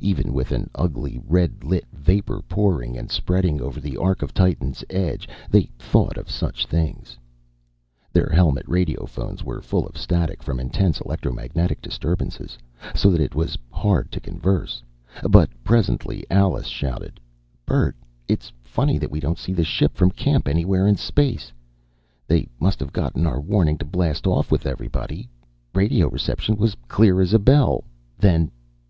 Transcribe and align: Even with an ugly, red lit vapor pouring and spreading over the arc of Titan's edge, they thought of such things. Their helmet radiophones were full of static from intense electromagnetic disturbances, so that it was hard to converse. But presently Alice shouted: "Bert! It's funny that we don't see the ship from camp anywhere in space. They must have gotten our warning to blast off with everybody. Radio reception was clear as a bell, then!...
Even 0.00 0.32
with 0.32 0.52
an 0.52 0.70
ugly, 0.74 1.20
red 1.28 1.62
lit 1.62 1.84
vapor 1.92 2.40
pouring 2.48 2.96
and 2.96 3.10
spreading 3.10 3.60
over 3.60 3.78
the 3.78 3.94
arc 3.98 4.22
of 4.22 4.32
Titan's 4.32 4.82
edge, 4.88 5.28
they 5.50 5.64
thought 5.78 6.16
of 6.16 6.30
such 6.30 6.64
things. 6.64 7.18
Their 8.10 8.30
helmet 8.32 8.64
radiophones 8.66 9.42
were 9.44 9.60
full 9.60 9.86
of 9.86 9.98
static 9.98 10.42
from 10.42 10.58
intense 10.58 10.98
electromagnetic 11.02 11.82
disturbances, 11.82 12.56
so 12.94 13.10
that 13.10 13.20
it 13.20 13.34
was 13.34 13.58
hard 13.70 14.10
to 14.12 14.18
converse. 14.18 14.82
But 15.28 15.50
presently 15.62 16.24
Alice 16.30 16.68
shouted: 16.68 17.20
"Bert! 17.66 17.96
It's 18.28 18.50
funny 18.64 18.96
that 18.96 19.10
we 19.10 19.20
don't 19.20 19.36
see 19.36 19.52
the 19.52 19.62
ship 19.62 19.94
from 19.94 20.10
camp 20.10 20.48
anywhere 20.48 20.86
in 20.86 20.96
space. 20.96 21.52
They 22.26 22.48
must 22.58 22.80
have 22.80 22.94
gotten 22.94 23.26
our 23.26 23.42
warning 23.42 23.76
to 23.76 23.84
blast 23.84 24.26
off 24.26 24.50
with 24.50 24.64
everybody. 24.64 25.28
Radio 25.74 26.08
reception 26.08 26.56
was 26.56 26.78
clear 26.88 27.20
as 27.20 27.34
a 27.34 27.38
bell, 27.38 27.84
then!... 28.16 28.50